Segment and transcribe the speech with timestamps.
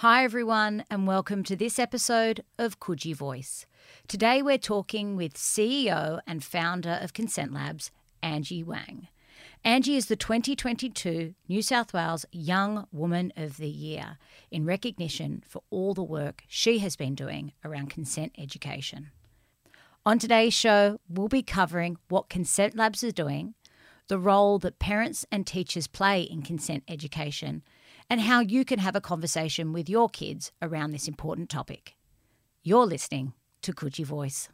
[0.00, 3.64] Hi, everyone, and welcome to this episode of Coogee Voice.
[4.06, 7.90] Today, we're talking with CEO and founder of Consent Labs,
[8.22, 9.08] Angie Wong.
[9.64, 14.18] Angie is the 2022 New South Wales Young Woman of the Year
[14.50, 19.12] in recognition for all the work she has been doing around consent education.
[20.04, 23.54] On today's show, we'll be covering what Consent Labs are doing,
[24.08, 27.62] the role that parents and teachers play in consent education,
[28.08, 31.94] and how you can have a conversation with your kids around this important topic.
[32.62, 33.32] You're listening
[33.62, 34.48] to Coogee Voice.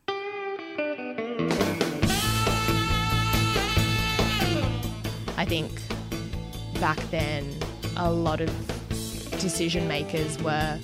[5.36, 5.70] I think
[6.80, 7.52] back then,
[7.96, 8.48] a lot of
[9.40, 10.78] decision makers were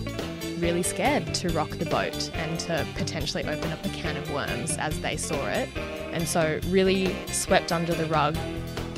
[0.58, 4.76] really scared to rock the boat and to potentially open up a can of worms
[4.78, 5.68] as they saw it.
[6.12, 8.36] And so, really swept under the rug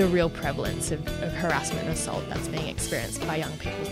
[0.00, 3.84] the real prevalence of, of harassment and assault that's being experienced by young people.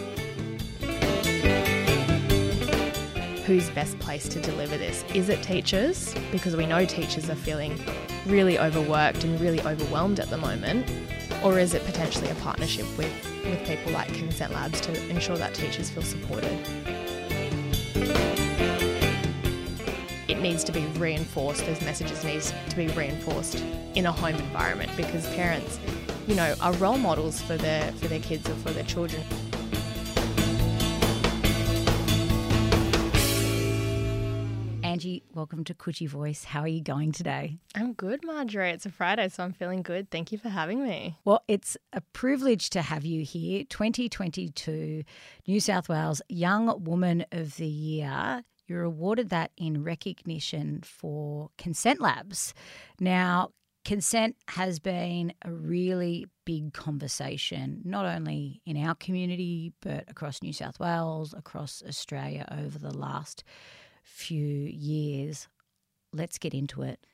[3.45, 5.05] Who's best placed to deliver this?
[5.13, 6.15] Is it teachers?
[6.32, 7.79] Because we know teachers are feeling
[8.24, 10.91] really overworked and really overwhelmed at the moment.
[11.45, 13.13] Or is it potentially a partnership with,
[13.45, 16.59] with people like Consent Labs to ensure that teachers feel supported?
[20.27, 23.63] It needs to be reinforced, those messages need to be reinforced
[23.95, 25.80] in a home environment because parents,
[26.29, 29.23] you know, are role models for their for their kids or for their children.
[34.85, 36.45] Angie, welcome to Coogee Voice.
[36.45, 37.57] How are you going today?
[37.74, 38.70] I'm good, Marjorie.
[38.70, 40.10] It's a Friday, so I'm feeling good.
[40.10, 41.16] Thank you for having me.
[41.24, 43.65] Well, it's a privilege to have you here.
[43.65, 45.04] 2022
[45.46, 48.42] New South Wales Young Woman of the Year.
[48.66, 52.52] You're awarded that in recognition for Consent Labs.
[53.01, 53.51] Now,
[53.84, 60.52] consent has been a really big conversation, not only in our community, but across New
[60.52, 63.45] South Wales, across Australia over the last
[64.03, 65.48] few years.
[66.12, 67.06] Let's get into it.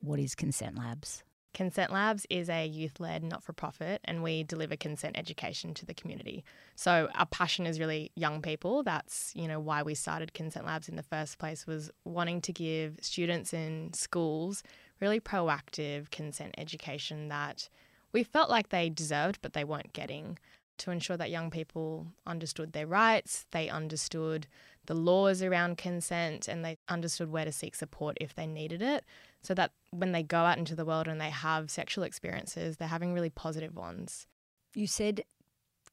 [0.00, 1.24] What is Consent Labs?
[1.56, 5.86] Consent Labs is a youth led not for profit and we deliver consent education to
[5.86, 6.44] the community.
[6.74, 8.82] So our passion is really young people.
[8.82, 12.52] That's, you know, why we started Consent Labs in the first place was wanting to
[12.52, 14.62] give students in schools
[15.00, 17.70] really proactive consent education that
[18.12, 20.38] we felt like they deserved but they weren't getting
[20.78, 24.46] to ensure that young people understood their rights, they understood
[24.86, 29.04] the laws around consent, and they understood where to seek support if they needed it.
[29.42, 32.88] So that when they go out into the world and they have sexual experiences, they're
[32.88, 34.26] having really positive ones.
[34.74, 35.22] You said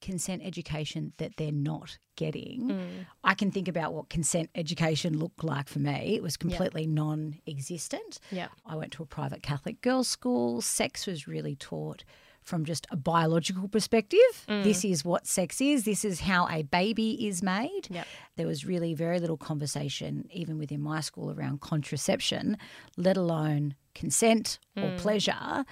[0.03, 2.67] consent education that they're not getting.
[2.67, 3.05] Mm.
[3.23, 6.15] I can think about what consent education looked like for me.
[6.15, 8.19] It was completely non existent.
[8.29, 8.49] Yeah.
[8.65, 10.61] I went to a private Catholic girls' school.
[10.61, 12.03] Sex was really taught
[12.43, 14.19] from just a biological perspective.
[14.47, 14.63] Mm.
[14.63, 15.85] This is what sex is.
[15.85, 17.87] This is how a baby is made.
[17.89, 18.07] Yep.
[18.35, 22.57] There was really very little conversation, even within my school, around contraception,
[22.97, 24.97] let alone consent or Mm.
[24.97, 25.65] pleasure.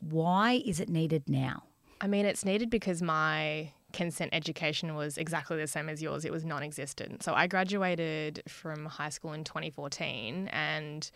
[0.00, 1.64] Why is it needed now?
[2.00, 6.24] I mean, it's needed because my consent education was exactly the same as yours.
[6.24, 7.22] It was non existent.
[7.22, 11.10] So I graduated from high school in 2014 and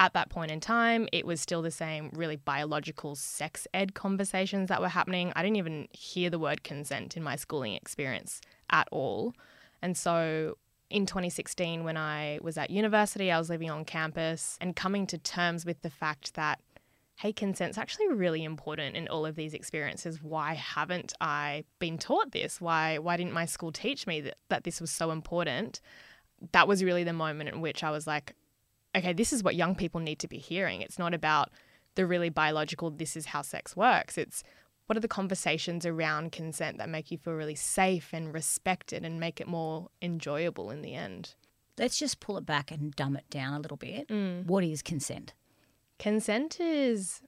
[0.00, 4.68] at that point in time, it was still the same really biological sex ed conversations
[4.68, 5.32] that were happening.
[5.36, 8.40] I didn't even hear the word consent in my schooling experience
[8.70, 9.34] at all.
[9.82, 10.56] And so
[10.90, 15.18] in 2016, when I was at university, I was living on campus and coming to
[15.18, 16.60] terms with the fact that,
[17.16, 20.22] hey, consent's actually really important in all of these experiences.
[20.22, 22.60] Why haven't I been taught this?
[22.60, 25.80] Why, why didn't my school teach me that, that this was so important?
[26.50, 28.34] That was really the moment in which I was like,
[28.96, 30.80] okay, this is what young people need to be hearing.
[30.80, 31.50] It's not about
[31.94, 34.18] the really biological, this is how sex works.
[34.18, 34.42] It's
[34.86, 39.18] what are the conversations around consent that make you feel really safe and respected and
[39.18, 41.34] make it more enjoyable in the end?
[41.78, 44.08] Let's just pull it back and dumb it down a little bit.
[44.08, 44.46] Mm.
[44.46, 45.32] What is consent?
[45.98, 47.22] Consent is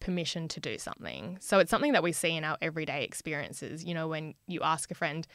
[0.00, 1.38] permission to do something.
[1.40, 3.84] So it's something that we see in our everyday experiences.
[3.84, 5.26] You know, when you ask a friend,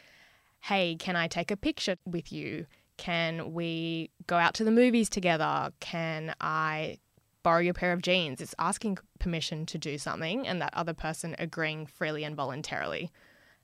[0.62, 2.66] hey, can I take a picture with you?
[2.98, 5.72] Can we go out to the movies together?
[5.80, 6.98] Can I
[7.44, 8.42] borrow your pair of jeans?
[8.42, 13.12] It's asking permission to do something and that other person agreeing freely and voluntarily.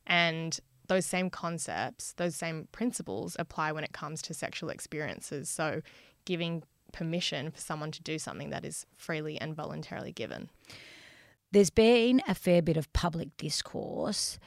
[0.05, 0.57] And
[0.87, 5.49] those same concepts, those same principles apply when it comes to sexual experiences.
[5.49, 5.81] So
[6.25, 10.49] giving permission for someone to do something that is freely and voluntarily given.
[11.51, 14.39] There's been a fair bit of public discourse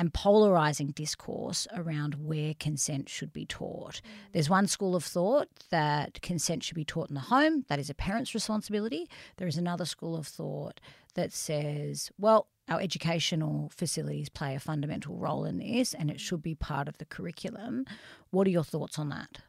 [0.00, 3.96] and polarizing discourse around where consent should be taught.
[3.96, 4.32] Mm.
[4.32, 7.90] There's one school of thought that consent should be taught in the home, that is
[7.90, 9.10] a parent's responsibility.
[9.36, 10.80] There is another school of thought
[11.16, 16.20] that says, well, our educational facilities play a fundamental role in this and it mm.
[16.20, 17.84] should be part of the curriculum.
[18.30, 19.42] What are your thoughts on that?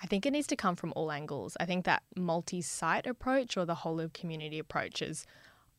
[0.00, 1.56] I think it needs to come from all angles.
[1.58, 5.26] I think that multi site approach or the whole of community approach is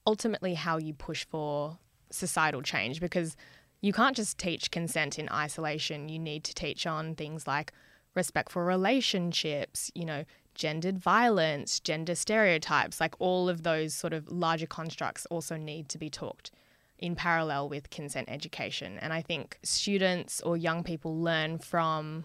[0.05, 1.77] ultimately how you push for
[2.13, 3.35] societal change because
[3.81, 6.09] you can't just teach consent in isolation.
[6.09, 7.73] You need to teach on things like
[8.15, 10.23] respect for relationships, you know,
[10.55, 15.97] gendered violence, gender stereotypes, like all of those sort of larger constructs also need to
[15.97, 16.51] be talked
[16.99, 18.97] in parallel with consent education.
[18.99, 22.23] And I think students or young people learn from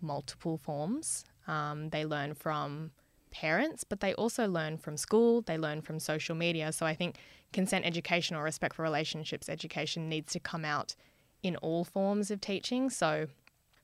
[0.00, 1.24] multiple forms.
[1.46, 2.92] Um, they learn from
[3.30, 6.72] parents, but they also learn from school, they learn from social media.
[6.72, 7.18] So I think
[7.52, 10.94] consent education or respect for relationships education needs to come out
[11.42, 12.90] in all forms of teaching.
[12.90, 13.26] So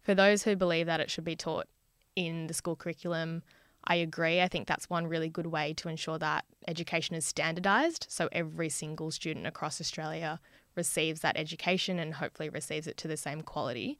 [0.02, 1.66] for those who believe that it should be taught
[2.14, 3.42] in the school curriculum,
[3.84, 4.40] I agree.
[4.40, 8.06] I think that's one really good way to ensure that education is standardized.
[8.08, 10.40] So every single student across Australia
[10.74, 13.98] receives that education and hopefully receives it to the same quality.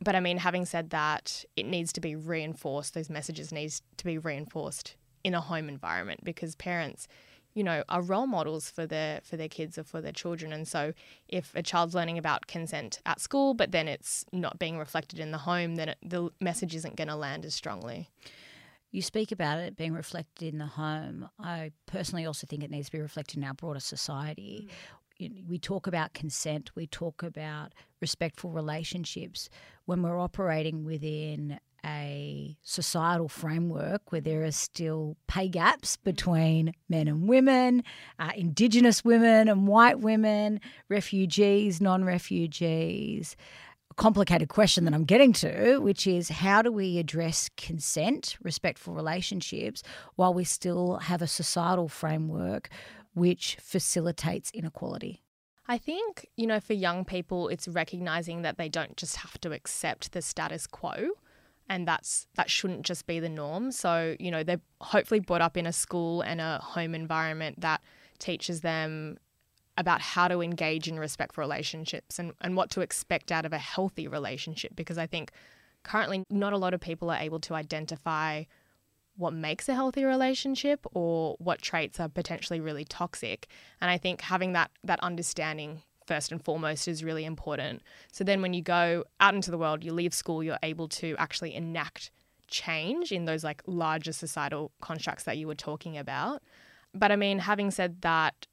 [0.00, 2.94] But I mean, having said that, it needs to be reinforced.
[2.94, 7.08] Those messages needs to be reinforced in a home environment because parents,
[7.54, 10.52] you know, are role models for their for their kids or for their children.
[10.52, 10.92] And so,
[11.28, 15.30] if a child's learning about consent at school, but then it's not being reflected in
[15.30, 18.10] the home, then it, the message isn't going to land as strongly.
[18.90, 21.28] You speak about it being reflected in the home.
[21.38, 24.68] I personally also think it needs to be reflected in our broader society.
[24.68, 24.72] Mm
[25.46, 29.48] we talk about consent, we talk about respectful relationships
[29.84, 36.04] when we're operating within a societal framework where there are still pay gaps mm.
[36.04, 37.82] between men and women,
[38.18, 43.36] uh, Indigenous women and white women, refugees, non refugees.
[43.90, 48.94] A complicated question that I'm getting to, which is how do we address consent, respectful
[48.94, 49.82] relationships,
[50.16, 52.70] while we still have a societal framework
[53.14, 55.22] which facilitates inequality?
[55.66, 59.52] I think, you know, for young people, it's recognizing that they don't just have to
[59.52, 61.12] accept the status quo
[61.68, 63.72] and that's that shouldn't just be the norm.
[63.72, 67.80] So, you know, they're hopefully brought up in a school and a home environment that
[68.18, 69.16] teaches them
[69.76, 73.58] about how to engage in respectful relationships and, and what to expect out of a
[73.58, 75.32] healthy relationship because I think
[75.82, 78.44] currently not a lot of people are able to identify
[79.16, 83.46] what makes a healthy relationship or what traits are potentially really toxic.
[83.80, 87.82] And I think having that that understanding first and foremost is really important.
[88.12, 91.14] So then when you go out into the world, you leave school, you're able to
[91.18, 92.10] actually enact
[92.48, 96.42] change in those like larger societal constructs that you were talking about.
[96.94, 98.46] But I mean, having said that,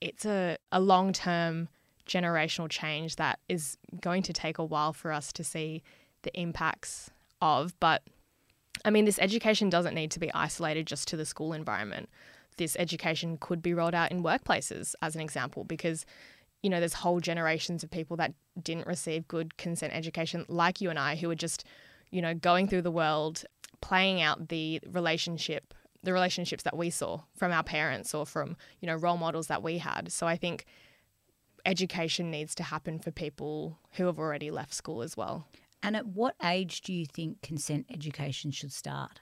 [0.00, 1.68] it's a, a long term
[2.06, 5.82] generational change that is going to take a while for us to see
[6.22, 7.10] the impacts
[7.40, 7.78] of.
[7.80, 8.02] But
[8.84, 12.08] I mean, this education doesn't need to be isolated just to the school environment.
[12.56, 16.04] This education could be rolled out in workplaces, as an example, because
[16.62, 20.90] you know, there's whole generations of people that didn't receive good consent education, like you
[20.90, 21.64] and I, who are just,
[22.10, 23.44] you know, going through the world,
[23.80, 28.86] playing out the relationship, the relationships that we saw from our parents or from, you
[28.86, 30.10] know, role models that we had.
[30.10, 30.64] So I think
[31.64, 35.46] education needs to happen for people who have already left school as well.
[35.82, 39.20] And at what age do you think consent education should start?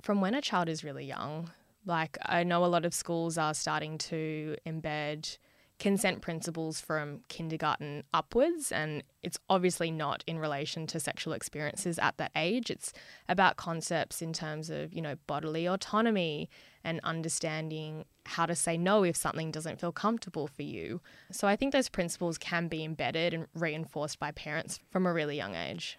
[0.00, 1.50] From when a child is really young.
[1.84, 5.38] Like, I know a lot of schools are starting to embed
[5.78, 12.16] consent principles from kindergarten upwards, and it's obviously not in relation to sexual experiences at
[12.16, 12.70] that age.
[12.70, 12.92] It's
[13.28, 16.48] about concepts in terms of, you know, bodily autonomy
[16.82, 21.02] and understanding how to say no if something doesn't feel comfortable for you.
[21.30, 25.36] So I think those principles can be embedded and reinforced by parents from a really
[25.36, 25.98] young age.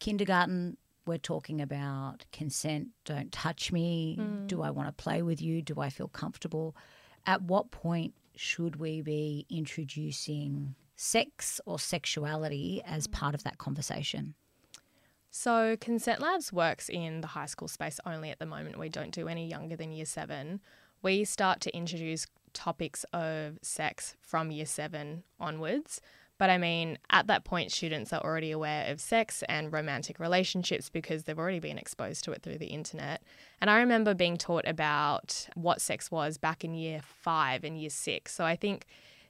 [0.00, 4.46] Kindergarten, we're talking about consent, don't touch me, mm.
[4.46, 6.74] do I want to play with you, do I feel comfortable?
[7.26, 13.12] At what point should we be introducing sex or sexuality as mm.
[13.12, 14.34] part of that conversation?
[15.30, 18.78] So, Consent Labs works in the high school space only at the moment.
[18.78, 20.60] We don't do any younger than year seven.
[21.00, 26.00] We start to introduce topics of sex from year seven onwards.
[26.42, 30.88] But I mean, at that point, students are already aware of sex and romantic relationships
[30.88, 33.22] because they've already been exposed to it through the internet.
[33.60, 37.90] And I remember being taught about what sex was back in year five and year
[37.90, 38.34] six.
[38.34, 38.86] So I think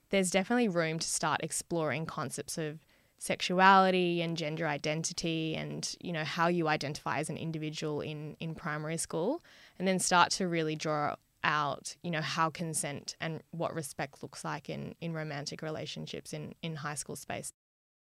[0.08, 2.78] there's definitely room to start exploring concepts of
[3.18, 8.54] sexuality and gender identity and you know how you identify as an individual in in
[8.54, 9.42] primary school
[9.78, 14.44] and then start to really draw out, you know, how consent and what respect looks
[14.44, 17.52] like in, in romantic relationships in, in high school space.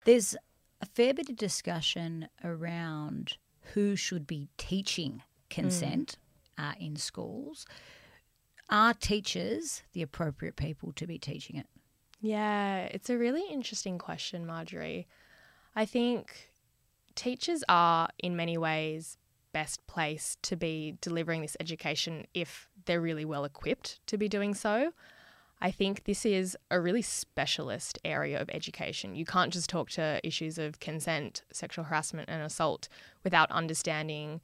[0.05, 0.37] There's
[0.81, 3.37] a fair bit of discussion around
[3.75, 6.17] who should be teaching consent
[6.59, 6.71] mm.
[6.71, 7.67] uh, in schools.
[8.69, 11.67] are teachers the appropriate people to be teaching it?
[12.21, 15.07] Yeah, it's a really interesting question, Marjorie.
[15.75, 16.51] I think
[17.15, 19.19] teachers are, in many ways,
[19.53, 24.55] best placed to be delivering this education if they're really well equipped to be doing
[24.55, 24.93] so.
[25.61, 29.15] I think this is a really specialist area of education.
[29.15, 32.89] You can't just talk to issues of consent, sexual harassment, and assault
[33.23, 34.41] without understanding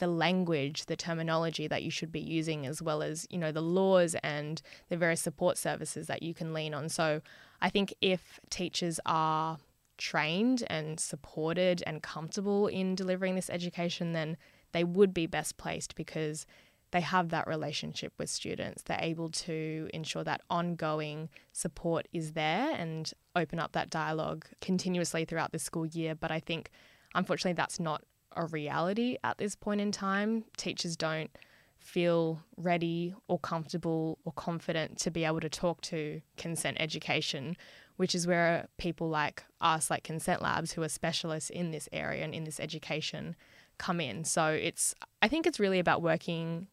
[0.00, 3.60] the language, the terminology that you should be using, as well as, you know, the
[3.60, 6.88] laws and the various support services that you can lean on.
[6.88, 7.20] So
[7.60, 9.58] I think if teachers are
[9.98, 14.36] trained and supported and comfortable in delivering this education, then
[14.72, 16.46] they would be best placed because
[16.92, 18.82] they have that relationship with students.
[18.82, 25.24] They're able to ensure that ongoing support is there and open up that dialogue continuously
[25.24, 26.14] throughout the school year.
[26.14, 26.70] But I think,
[27.14, 28.02] unfortunately, that's not
[28.36, 30.44] a reality at this point in time.
[30.56, 31.30] Teachers don't
[31.78, 37.56] feel ready or comfortable or confident to be able to talk to consent education,
[37.96, 42.24] which is where people like us, like Consent Labs, who are specialists in this area
[42.24, 43.34] and in this education,
[43.78, 44.24] come in.
[44.24, 46.66] So it's, I think it's really about working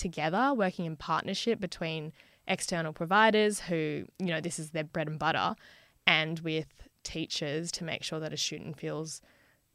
[0.00, 2.12] together, working in partnership between
[2.48, 5.54] external providers who, you know, this is their bread and butter,
[6.06, 9.20] and with teachers to make sure that a student feels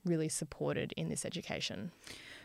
[0.04, 1.92] really supported in this education.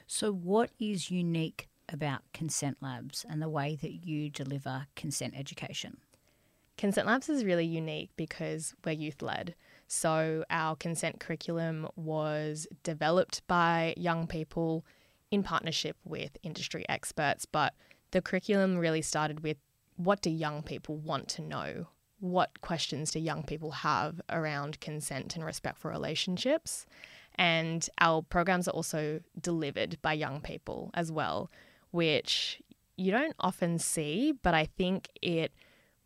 [0.06, 5.98] So, what is unique about Consent Labs and the way that you deliver consent education?
[6.76, 9.54] Consent Labs is really unique because we're youth led.
[9.86, 14.84] So, our consent curriculum was developed by young people
[15.30, 17.74] in partnership with industry experts, but
[18.10, 19.56] the curriculum really started with
[19.96, 21.86] what do young people want to know?
[22.18, 26.86] What questions do young people have around consent and respect for relationships?
[27.36, 31.50] And our programs are also delivered by young people as well,
[31.90, 32.60] which
[32.96, 35.52] you don't often see, but I think it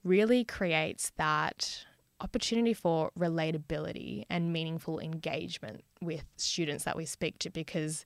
[0.04, 1.84] really creates that
[2.20, 8.04] opportunity for relatability and meaningful engagement with students that we speak to because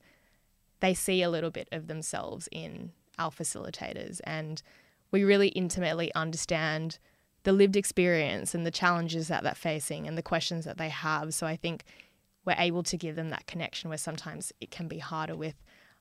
[0.79, 4.61] they see a little bit of themselves in our facilitators and
[5.11, 6.99] we really intimately understand
[7.43, 11.33] the lived experience and the challenges that they're facing and the questions that they have.
[11.33, 11.83] So I think
[12.45, 15.55] we're able to give them that connection where sometimes it can be harder with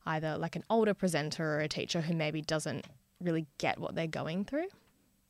[0.07, 2.87] either like an older presenter or a teacher who maybe doesn't
[3.21, 4.69] really get what they're going through.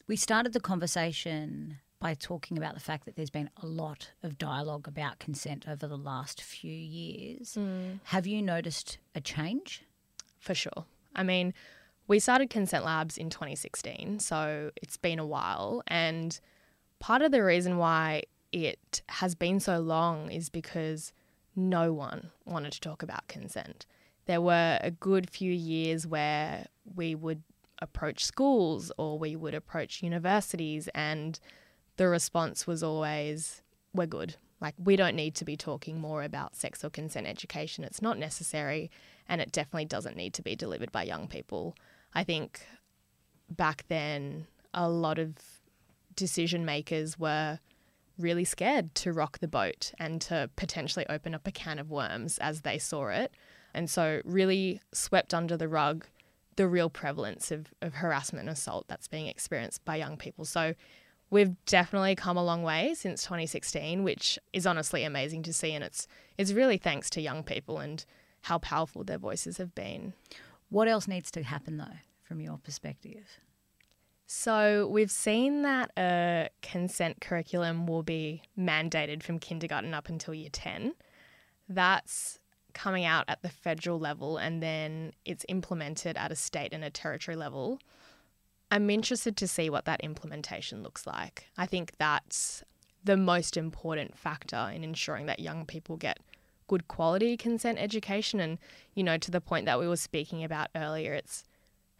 [0.06, 4.38] We started the conversation by talking about the fact that there's been a lot of
[4.38, 7.56] dialogue about consent over the last few years.
[7.58, 8.00] Mm.
[8.04, 9.82] Have you noticed a change?
[10.38, 10.84] For sure.
[11.16, 11.52] I mean,
[12.06, 15.82] we started Consent Labs in 2016, so it's been a while.
[15.86, 16.38] And
[17.00, 21.12] part of the reason why it has been so long is because
[21.56, 23.84] no one wanted to talk about consent.
[24.26, 27.42] There were a good few years where we would
[27.80, 31.38] approach schools or we would approach universities and
[31.98, 33.60] the response was always,
[33.92, 34.36] we're good.
[34.60, 37.84] Like, we don't need to be talking more about sex or consent education.
[37.84, 38.90] It's not necessary,
[39.28, 41.76] and it definitely doesn't need to be delivered by young people.
[42.14, 42.60] I think
[43.50, 45.34] back then, a lot of
[46.14, 47.58] decision makers were
[48.16, 52.38] really scared to rock the boat and to potentially open up a can of worms
[52.38, 53.32] as they saw it.
[53.74, 56.06] And so, really swept under the rug
[56.56, 60.44] the real prevalence of, of harassment and assault that's being experienced by young people.
[60.44, 60.74] So,
[61.30, 65.72] we've definitely come a long way since 2016, which is honestly amazing to see.
[65.72, 66.06] And it's,
[66.36, 68.04] it's really thanks to young people and
[68.42, 70.14] how powerful their voices have been.
[70.70, 73.40] What else needs to happen, though, from your perspective?
[74.26, 80.50] So, we've seen that a consent curriculum will be mandated from kindergarten up until year
[80.52, 80.92] 10.
[81.66, 82.38] That's
[82.74, 86.90] coming out at the federal level and then it's implemented at a state and a
[86.90, 87.80] territory level.
[88.70, 91.46] I'm interested to see what that implementation looks like.
[91.56, 92.62] I think that's
[93.02, 96.18] the most important factor in ensuring that young people get
[96.66, 98.40] good quality consent education.
[98.40, 98.58] And,
[98.94, 101.44] you know, to the point that we were speaking about earlier, it's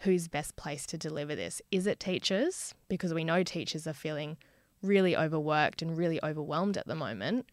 [0.00, 1.60] who's best placed to deliver this.
[1.70, 2.75] Is it teachers?
[2.88, 4.37] Because we know teachers are feeling
[4.82, 7.46] really overworked and really overwhelmed at the moment.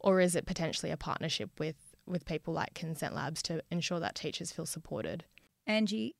[0.00, 1.76] Or is it potentially a partnership with,
[2.06, 5.24] with people like Consent Labs to ensure that teachers feel supported?
[5.64, 6.16] Angie,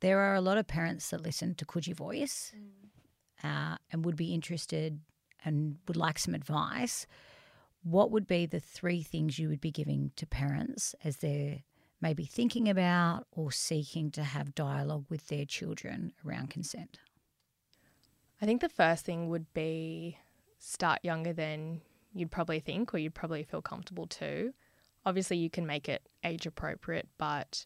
[0.00, 3.72] there are a lot of parents that listen to Coogee Voice mm.
[3.72, 5.00] uh, and would be interested
[5.44, 7.06] and would like some advice.
[7.82, 11.62] What would be the three things you would be giving to parents as they're
[12.00, 16.98] maybe thinking about or seeking to have dialogue with their children around consent?
[18.40, 20.18] I think the first thing would be
[20.58, 21.80] start younger than
[22.12, 24.52] you'd probably think or you'd probably feel comfortable to.
[25.04, 27.64] Obviously, you can make it age appropriate, but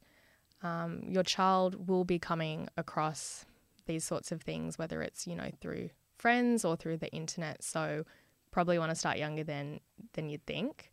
[0.62, 3.44] um, your child will be coming across
[3.86, 7.62] these sorts of things, whether it's, you know, through friends or through the internet.
[7.64, 8.04] So
[8.50, 9.80] probably want to start younger than
[10.12, 10.92] than you'd think.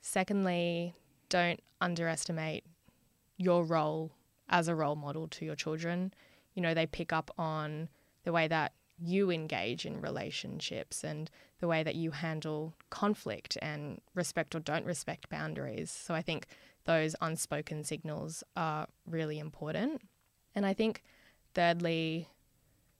[0.00, 0.94] Secondly,
[1.28, 2.64] don't underestimate
[3.36, 4.12] your role
[4.48, 6.14] as a role model to your children.
[6.54, 7.88] You know, they pick up on
[8.24, 14.00] the way that you engage in relationships and the way that you handle conflict and
[14.14, 15.90] respect or don't respect boundaries.
[15.90, 16.46] So I think
[16.86, 20.00] those unspoken signals are really important.
[20.54, 21.02] And I think,
[21.54, 22.28] thirdly,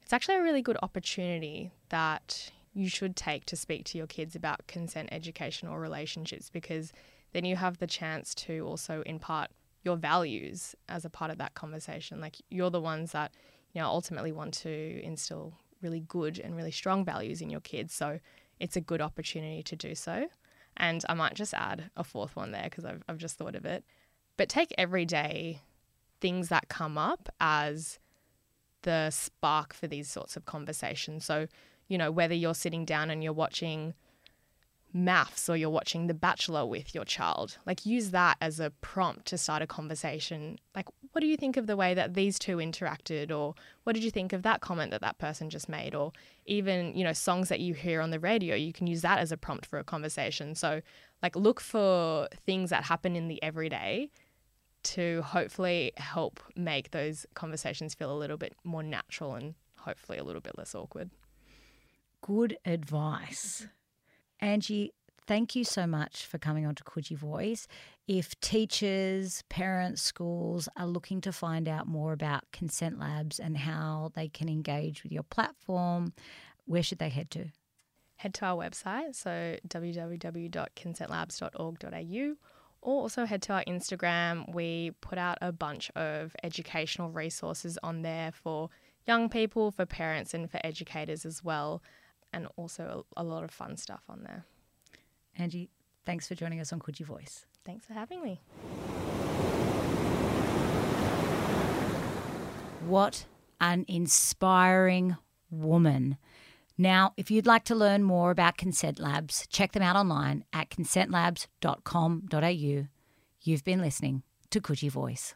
[0.03, 4.37] it's actually a really good opportunity that you should take to speak to your kids
[4.37, 6.93] about consent education or relationships because
[7.33, 9.51] then you have the chance to also impart
[9.83, 12.21] your values as a part of that conversation.
[12.21, 13.33] Like you're the ones that,
[13.73, 17.95] you know, ultimately want to instill really good and really strong values in your kids.
[17.95, 18.21] So
[18.61, 20.29] it's a good opportunity to do so.
[20.77, 23.65] And I might just add a fourth one there because I've, I've just thought of
[23.65, 23.85] it.
[24.37, 25.63] But take everyday
[26.21, 27.99] things that come up as
[28.83, 31.25] the spark for these sorts of conversations.
[31.25, 31.47] So,
[31.89, 33.95] you know, whether you're sitting down and you're watching
[34.95, 37.59] MAFS or you're watching The Bachelor with your child.
[37.67, 40.59] Like, use that as a prompt to start a conversation.
[40.75, 43.31] Like, what do you think of the way that these two interacted?
[43.31, 43.55] Or
[43.85, 45.95] what did you think of that comment that that person just made?
[45.95, 46.13] Or
[46.45, 49.33] even, you know, songs that you hear on the radio, you can use that as
[49.33, 50.55] a prompt for a conversation.
[50.55, 50.83] So,
[51.23, 54.11] like, look for things that happen in the everyday
[54.83, 60.23] to hopefully help make those conversations feel a little bit more natural and hopefully a
[60.23, 61.09] little bit less awkward.
[62.21, 63.67] Good advice.
[64.39, 64.93] Angie,
[65.27, 67.67] thank you so much for coming on to Coogee Voice.
[68.07, 74.13] If teachers, parents, schools are looking to find out more about Consent Labs and how
[74.15, 76.13] they can engage with your platform,
[76.65, 77.47] where should they head to?
[78.17, 82.37] Head to our website, so www.consentlabs.org.au,
[82.83, 84.55] or also head to our Instagram.
[84.55, 88.71] We put out a bunch of educational resources on there for
[89.07, 91.83] young people, for parents, and for educators as well
[92.33, 94.45] and also a, a lot of fun stuff on there.
[95.39, 95.71] Angie,
[96.05, 97.47] thanks for joining us on Coogee Voice.
[97.65, 98.41] Thanks for having me.
[102.87, 103.27] What
[103.61, 105.17] an inspiring
[105.51, 106.17] woman.
[106.79, 110.69] Now, if you'd like to learn more about Consent Labs, check them out online at
[110.71, 112.87] consentlabs.com.au.
[113.43, 115.35] You've been listening to Coogee Voice.